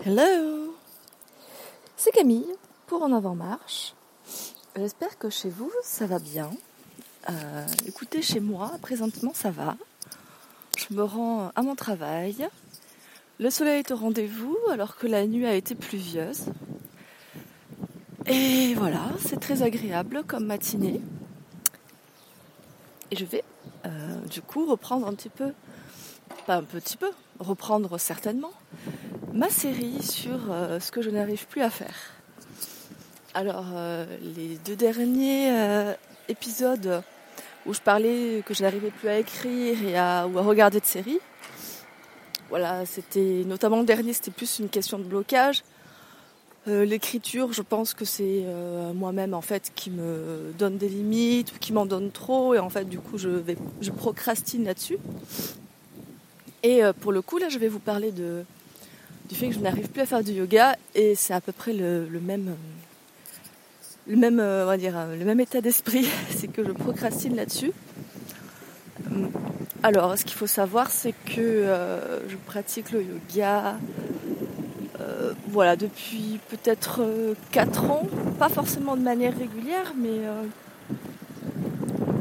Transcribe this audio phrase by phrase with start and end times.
[0.00, 0.74] Hello
[1.96, 2.48] C'est Camille
[2.86, 3.94] pour En Avant Marche.
[4.74, 6.50] J'espère que chez vous ça va bien.
[7.30, 9.76] Euh, écoutez, chez moi, présentement ça va.
[10.78, 12.48] Je me rends à mon travail.
[13.38, 16.46] Le soleil est au rendez-vous alors que la nuit a été pluvieuse.
[18.26, 21.00] Et voilà, c'est très agréable comme matinée.
[23.10, 23.44] Et je vais
[23.84, 25.52] euh, du coup reprendre un petit peu,
[26.46, 28.52] pas un petit peu, reprendre certainement
[29.32, 31.94] ma série sur euh, ce que je n'arrive plus à faire.
[33.34, 34.04] Alors, euh,
[34.36, 35.94] les deux derniers euh,
[36.28, 37.02] épisodes
[37.64, 40.84] où je parlais que je n'arrivais plus à écrire et à, ou à regarder de
[40.84, 41.20] séries,
[42.50, 45.62] voilà, c'était notamment le dernier, c'était plus une question de blocage.
[46.66, 48.44] L'écriture, je pense que c'est
[48.94, 52.68] moi-même en fait qui me donne des limites ou qui m'en donne trop et en
[52.68, 53.42] fait du coup je
[53.80, 54.98] je procrastine là-dessus.
[56.62, 58.44] Et pour le coup là, je vais vous parler de
[59.34, 62.06] fait que je n'arrive plus à faire du yoga et c'est à peu près le,
[62.20, 62.54] même
[64.06, 66.08] le même euh, on va dire le même état d'esprit.
[66.30, 67.72] C'est que je procrastine là-dessus.
[69.10, 69.26] Euh,
[69.82, 73.76] alors ce qu'il faut savoir c'est que euh, je pratique le yoga
[75.48, 77.00] voilà depuis peut-être
[77.50, 78.06] 4 ans.
[78.38, 80.20] Pas forcément de manière régulière mais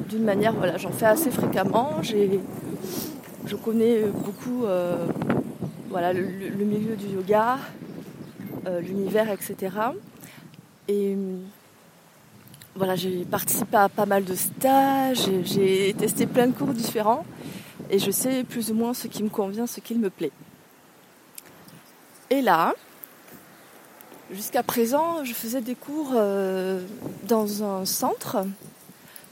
[0.10, 1.98] d'une manière voilà j'en fais assez fréquemment.
[2.02, 2.40] J'ai
[3.46, 4.66] je connais beaucoup
[5.92, 7.60] voilà, le, milieu du yoga,
[8.66, 9.76] euh, l'univers, etc.
[10.88, 11.18] Et
[12.76, 17.26] voilà, j'ai participé à pas mal de stages, j'ai testé plein de cours différents
[17.90, 20.32] et je sais plus ou moins ce qui me convient, ce qui me plaît.
[22.30, 22.74] Et là,
[24.32, 26.82] jusqu'à présent, je faisais des cours euh,
[27.28, 28.46] dans un centre.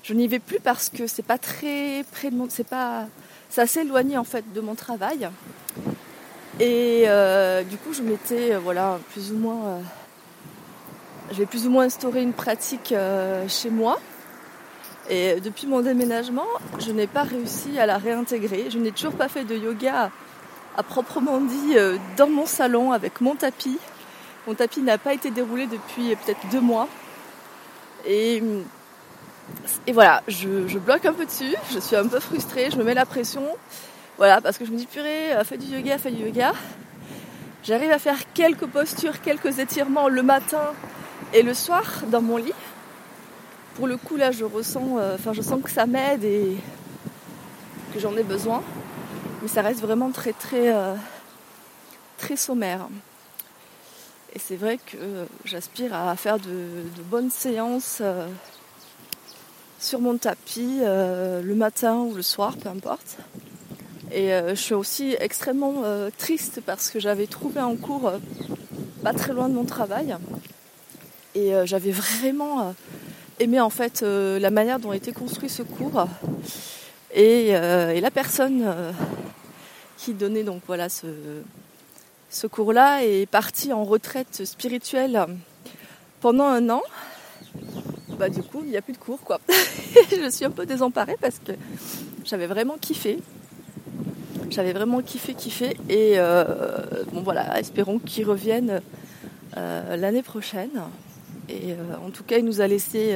[0.04, 3.08] Je n'y vais plus parce que c'est pas très près de mon, c'est pas,
[3.56, 5.30] assez éloigné en fait de mon travail.
[6.60, 9.66] Et euh, du coup, je m'étais, euh, voilà, plus ou moins.
[9.66, 9.80] Euh,
[11.32, 12.94] j'ai plus ou moins instauré une pratique
[13.48, 14.00] chez moi.
[15.12, 16.48] Et depuis mon déménagement,
[16.80, 18.72] je n'ai pas réussi à la réintégrer.
[18.72, 20.10] Je n'ai toujours pas fait de yoga
[20.76, 21.76] à proprement dit
[22.18, 23.78] dans mon salon avec mon tapis.
[24.48, 26.88] Mon tapis n'a pas été déroulé depuis peut-être deux mois.
[28.08, 28.42] Et,
[29.86, 31.56] et voilà, je, je, bloque un peu dessus.
[31.72, 33.44] Je suis un peu frustrée, je me mets la pression.
[34.20, 36.52] Voilà, parce que je me dis, purée, euh, fais du yoga, fais du yoga.
[37.64, 40.74] J'arrive à faire quelques postures, quelques étirements le matin
[41.34, 42.54] et le soir dans mon lit.
[43.76, 46.58] Pour le coup, là, je ressens, euh, enfin, je sens que ça m'aide et
[47.94, 48.62] que j'en ai besoin.
[49.42, 50.96] Mais ça reste vraiment très, très, euh,
[52.18, 52.90] très sommaire.
[54.34, 54.98] Et c'est vrai que
[55.46, 58.02] j'aspire à faire de, bonnes séances
[59.80, 63.18] sur mon tapis le matin ou le soir, peu importe.
[64.12, 68.18] Et euh, je suis aussi extrêmement euh, triste parce que j'avais trouvé un cours euh,
[69.04, 70.16] pas très loin de mon travail.
[71.36, 72.74] Et j'avais vraiment
[73.40, 76.08] aimé en fait la manière dont était construit ce cours.
[77.14, 78.74] Et, la personne
[79.96, 81.06] qui donnait donc voilà ce,
[82.32, 85.28] ce cours-là est partie en retraite spirituelle
[86.20, 86.82] pendant un an.
[88.18, 89.40] Bah du coup il n'y a plus de cours quoi.
[90.12, 91.54] je suis un peu désemparée parce que
[92.26, 93.20] j'avais vraiment kiffé.
[94.50, 95.78] J'avais vraiment kiffé, kiffé.
[95.90, 96.44] Et euh,
[97.14, 98.82] bon voilà, espérons qu'il revienne
[99.58, 100.72] euh, l'année prochaine.
[101.48, 103.16] Et euh, en tout cas, il nous a laissé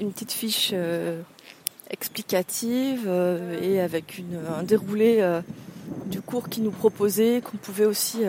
[0.00, 0.74] une petite fiche
[1.90, 3.08] explicative
[3.60, 4.22] et avec
[4.58, 5.22] un déroulé
[6.06, 8.22] du cours qu'il nous proposait, qu'on pouvait aussi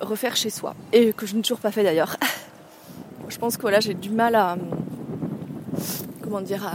[0.00, 0.74] refaire chez soi.
[0.92, 2.16] Et que je n'ai toujours pas fait d'ailleurs.
[3.28, 4.56] je pense que voilà, j'ai du mal à
[6.22, 6.68] comment dire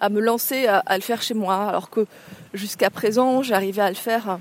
[0.00, 2.06] à me lancer à, le faire chez moi alors que
[2.54, 4.36] jusqu'à présent, j'arrivais à le faire euh,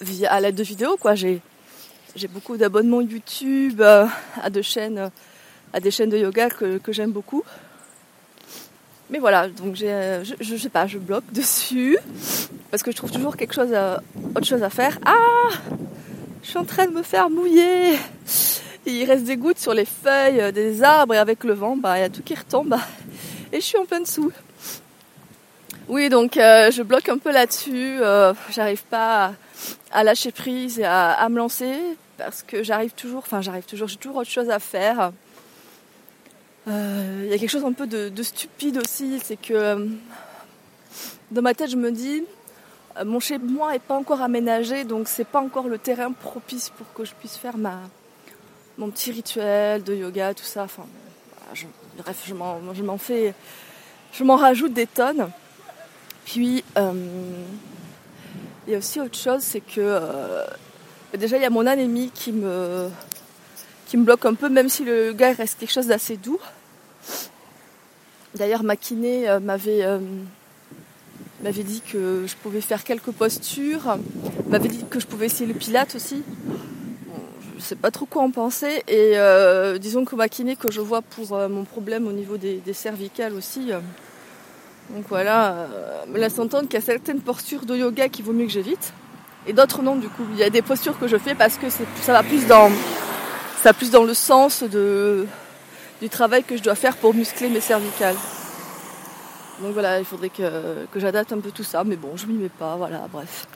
[0.00, 0.96] via à l'aide de vidéos.
[0.96, 1.14] Quoi.
[1.14, 1.40] J'ai,
[2.14, 7.42] j'ai beaucoup d'abonnements YouTube euh, euh, à des chaînes de yoga que, j'aime beaucoup.
[9.10, 11.98] Mais voilà, donc j'ai, je, sais pas, je bloque dessus
[12.70, 13.74] parce que je trouve toujours quelque chose,
[14.36, 14.98] autre chose à faire.
[15.04, 15.48] Ah,
[16.42, 17.98] je suis en train de me faire mouiller.
[18.86, 22.02] Il reste des gouttes sur les feuilles des arbres et avec le vent, bah il
[22.02, 22.76] y a tout qui retombe.
[23.52, 24.32] Et je suis en plein dessous.
[25.88, 27.98] Oui, donc euh, je bloque un peu là-dessus.
[28.00, 29.32] Euh, j'arrive pas
[29.90, 31.74] à, lâcher prise et à, me lancer
[32.16, 35.12] parce que j'arrive toujours, enfin j'arrive toujours, j'ai toujours autre chose à faire.
[36.68, 39.88] Euh, il y a quelque chose un peu de, stupide aussi, c'est que
[41.32, 42.22] dans ma tête je me dis,
[43.04, 46.92] mon chez moi est pas encore aménagé, donc c'est pas encore le terrain propice pour
[46.92, 47.80] que je puisse faire ma
[48.78, 50.62] mon petit rituel de yoga, tout ça.
[50.64, 50.86] Enfin,
[51.98, 52.34] bref, je
[52.82, 53.34] m'en fais,
[54.12, 55.30] je m'en rajoute des tonnes.
[56.24, 56.92] Puis, il euh,
[58.66, 60.44] il y a aussi autre chose, c'est que euh,
[61.16, 62.88] déjà il y a mon anémie qui me,
[63.86, 66.38] qui me bloque un peu, même si le gars reste quelque chose d'assez doux.
[68.34, 69.84] D'ailleurs, ma kiné euh, m'avait
[71.42, 73.96] m'avait dit que je pouvais faire quelques postures,
[74.48, 76.22] m'avait dit que je pouvais essayer le pilate aussi.
[77.60, 78.82] Je sais pas trop quoi en penser.
[78.88, 79.16] Et
[79.78, 83.72] disons que ma kiné que je vois pour mon problème au niveau des, cervicales aussi,
[84.94, 88.32] donc voilà, euh, me laisse entendre qu'il y a certaines postures de yoga qui vaut
[88.32, 88.92] mieux que j'évite.
[89.46, 90.24] Et d'autres non, du coup.
[90.32, 92.70] Il y a des postures que je fais parce que ça va plus dans,
[93.62, 98.16] ça plus dans le sens du travail que je dois faire pour muscler mes cervicales.
[99.62, 102.34] Donc voilà, il faudrait que, que j'adapte un peu tout ça, mais bon, je m'y
[102.34, 103.46] mets pas, voilà, bref.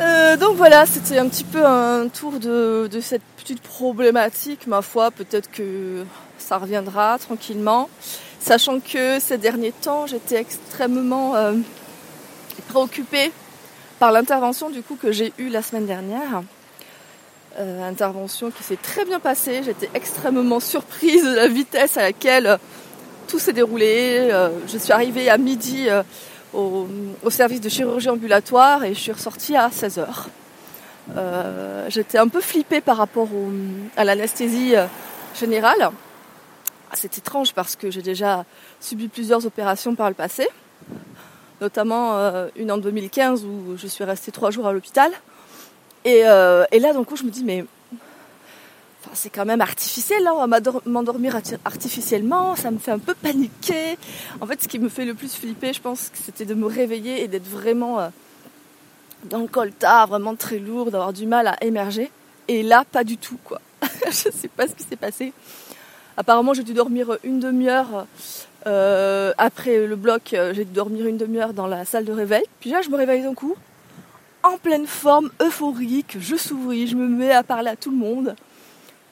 [0.00, 4.82] Euh, donc voilà, c'était un petit peu un tour de, de cette petite problématique, ma
[4.82, 6.04] foi, peut-être que
[6.38, 7.88] ça reviendra tranquillement.
[8.40, 11.54] Sachant que ces derniers temps, j'étais extrêmement euh,
[12.68, 13.32] préoccupée
[13.98, 16.42] par l'intervention du coup que j'ai eue la semaine dernière.
[17.58, 19.62] Euh, intervention qui s'est très bien passée.
[19.64, 22.58] J'étais extrêmement surprise de la vitesse à laquelle
[23.28, 24.28] tout s'est déroulé.
[24.32, 25.86] Euh, je suis arrivée à midi
[26.54, 30.06] au, service de chirurgie ambulatoire et je suis ressortie à 16h.
[31.88, 33.28] J'étais un peu flippée par rapport
[33.96, 34.74] à l'anesthésie
[35.38, 35.90] générale
[36.96, 38.44] c'est étrange parce que j'ai déjà
[38.80, 40.48] subi plusieurs opérations par le passé,
[41.60, 45.10] notamment euh, une en 2015 où je suis restée trois jours à l'hôpital.
[46.04, 47.64] Et, euh, là, d'un coup, je me dis, mais
[49.12, 53.98] c'est quand même artificiel, va m'endormir artificiellement, ça me fait un peu paniquer.
[54.40, 57.22] En fait, ce qui me fait le plus flipper, je pense, c'était de me réveiller
[57.22, 58.08] et d'être vraiment euh,
[59.24, 62.10] dans le coltard, vraiment très lourd, d'avoir du mal à émerger.
[62.48, 63.60] Et là, pas du tout, quoi.
[64.06, 65.32] je sais pas ce qui s'est passé.
[66.16, 68.06] Apparemment, j'ai dû dormir une demi-heure.
[68.66, 72.44] Euh, après le bloc, euh, j'ai dû dormir une demi-heure dans la salle de réveil.
[72.60, 73.56] Puis là, je me réveille d'un coup,
[74.42, 76.16] en pleine forme, euphorique.
[76.20, 78.36] Je s'ouvris, je me mets à parler à tout le monde.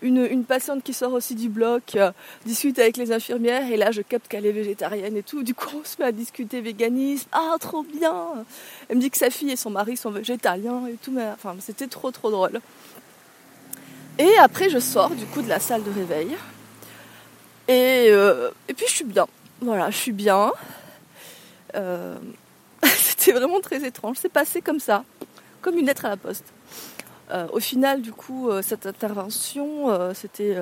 [0.02, 2.10] Une, patiente qui sort aussi du bloc euh,
[2.44, 5.42] discute avec les infirmières et là je capte qu'elle est végétarienne et tout.
[5.42, 7.28] Du coup on se met à discuter véganisme.
[7.32, 8.44] Ah trop bien
[8.88, 11.12] Elle me dit que sa fille et son mari sont végétariens et tout.
[11.12, 12.60] Mais, enfin c'était trop trop drôle.
[14.18, 16.36] Et après je sors du coup de la salle de réveil.
[17.68, 19.26] Et, euh, puis je suis bien.
[19.60, 20.52] Voilà, je suis bien.
[21.74, 22.16] Euh,
[22.84, 24.16] c'était vraiment très étrange.
[24.20, 25.04] C'est passé comme ça,
[25.60, 26.52] comme une lettre à la poste.
[27.30, 30.56] Euh, au final, du coup, cette intervention, c'était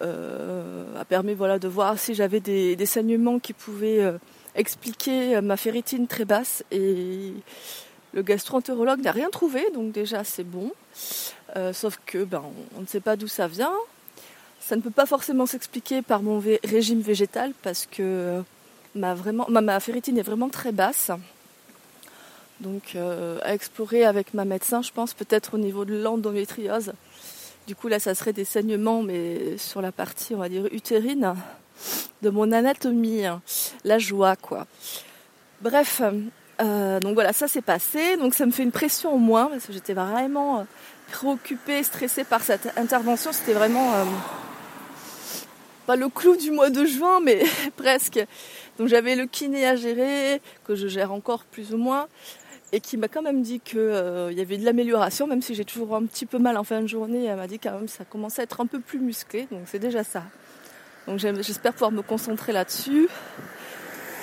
[0.00, 4.14] a permis voilà de voir si j'avais des, des, saignements qui pouvaient
[4.54, 7.34] expliquer ma ferritine très basse et
[8.14, 10.72] le gastro-entérologue n'a rien trouvé, donc déjà c'est bon.
[11.74, 12.42] sauf que ben
[12.78, 13.74] on ne sait pas d'où ça vient.
[14.60, 18.42] Ça ne peut pas forcément s'expliquer par mon régime végétal parce que
[18.94, 21.10] ma, vraiment, ma, ferritine est vraiment très basse.
[22.60, 26.92] Donc euh, à explorer avec ma médecin, je pense peut-être au niveau de l'endométriose.
[27.66, 31.34] Du coup là ça serait des saignements mais sur la partie on va dire utérine
[32.22, 33.24] de mon anatomie.
[33.84, 34.66] La joie quoi.
[35.62, 36.02] Bref,
[36.60, 38.16] euh, donc voilà, ça s'est passé.
[38.18, 40.66] Donc ça me fait une pression au moins parce que j'étais vraiment
[41.10, 43.32] préoccupée, stressée par cette intervention.
[43.32, 43.92] C'était vraiment
[45.86, 47.42] pas le clou du mois de juin, mais
[47.76, 48.24] presque.
[48.78, 52.06] Donc j'avais le kiné à gérer, que je gère encore plus ou moins,
[52.72, 55.64] et qui m'a quand même dit qu'il euh, y avait de l'amélioration, même si j'ai
[55.64, 57.24] toujours un petit peu mal en fin de journée.
[57.24, 59.62] Elle m'a dit quand même que ça commençait à être un peu plus musclé, donc
[59.66, 60.24] c'est déjà ça.
[61.06, 63.08] Donc j'espère pouvoir me concentrer là-dessus.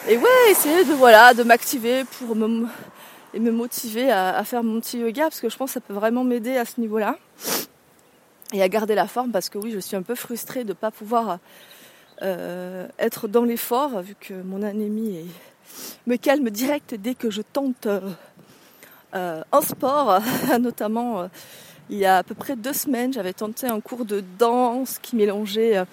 [0.08, 2.68] Et ouais, essayer de voilà, de m'activer pour me
[3.34, 5.94] et me motiver à, faire mon petit yoga parce que je pense que ça peut
[5.94, 7.18] vraiment m'aider à ce niveau-là
[8.54, 10.74] et à garder la forme parce que oui, je suis un peu frustrée de ne
[10.74, 11.40] pas pouvoir
[12.22, 15.28] euh, être dans l'effort vu que mon anémie
[16.06, 18.00] me calme direct dès que je tente euh,
[19.16, 20.20] euh, un sport,
[20.60, 21.30] notamment
[21.90, 25.16] il y a à peu près deux semaines, j'avais tenté un cours de danse qui
[25.16, 25.84] mélangeait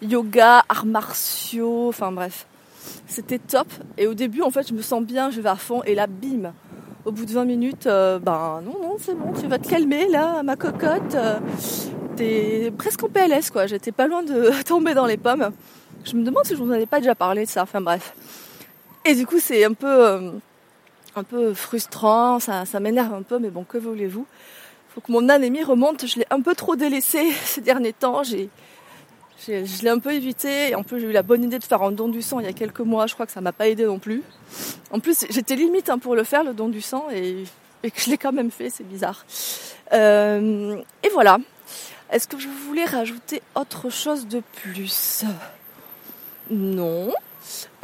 [0.00, 2.46] yoga, arts martiaux, enfin bref,
[3.06, 3.68] c'était top.
[3.98, 6.06] Et au début, en fait, je me sens bien, je vais à fond, et là,
[6.06, 6.52] bim,
[7.04, 10.42] au bout de 20 minutes, ben non, non, c'est bon, tu vas te calmer là,
[10.42, 11.16] ma cocotte
[12.12, 13.66] j'étais presque en PLS, quoi.
[13.66, 15.50] J'étais pas loin de tomber dans les pommes.
[16.04, 17.62] Je me demande si je vous en avais pas déjà parlé de ça.
[17.62, 18.14] Enfin bref.
[19.04, 20.30] Et du coup, c'est un peu, euh,
[21.16, 22.38] un peu frustrant.
[22.40, 24.26] Ça, m'énerve un peu, mais bon, que voulez-vous?
[24.94, 26.06] Faut que mon anémie remonte.
[26.06, 28.22] Je l'ai un peu trop délaissé ces derniers temps.
[28.22, 28.48] J'ai,
[29.46, 30.74] je l'ai un peu évité.
[30.74, 32.48] en plus, j'ai eu la bonne idée de faire un don du sang il y
[32.48, 33.06] a quelques mois.
[33.06, 34.22] Je crois que ça m'a pas aidé non plus.
[34.90, 37.44] En plus, j'étais limite hein, pour le faire, le don du sang, et,
[37.82, 38.70] et que je l'ai quand même fait.
[38.70, 39.24] C'est bizarre.
[39.92, 41.38] Euh, et voilà.
[42.10, 45.24] Est-ce que je voulais rajouter autre chose de plus?
[46.50, 47.12] Non.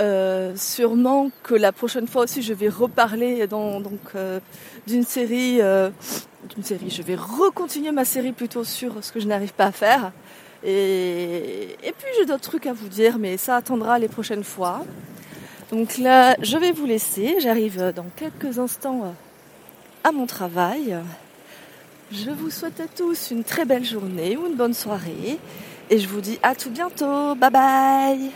[0.01, 4.41] Euh, sûrement que la prochaine fois aussi, je vais reparler donc euh,
[4.87, 5.91] d'une série, euh,
[6.55, 6.91] d'une série.
[6.91, 10.13] Je vais recontinuer ma série plutôt sur ce que je n'arrive pas à faire.
[10.65, 14.85] Et, et puis j'ai d'autres trucs à vous dire, mais ça attendra les prochaines fois.
[15.71, 17.37] Donc là, je vais vous laisser.
[17.41, 19.15] J'arrive dans quelques instants
[20.05, 20.97] à mon travail.
[22.11, 25.39] Je vous souhaite à tous une très belle journée ou une bonne soirée.
[25.91, 27.35] Et je vous dis à tout bientôt.
[27.35, 28.31] Bye bye